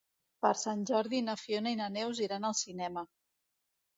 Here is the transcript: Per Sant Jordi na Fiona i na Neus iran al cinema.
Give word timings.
Per 0.45 0.51
Sant 0.61 0.79
Jordi 0.89 1.19
na 1.25 1.35
Fiona 1.41 1.75
i 1.75 1.77
na 1.83 1.91
Neus 1.97 2.21
iran 2.27 2.47
al 2.51 2.57
cinema. 2.63 3.03